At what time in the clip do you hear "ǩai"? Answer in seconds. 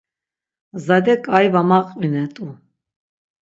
1.25-1.47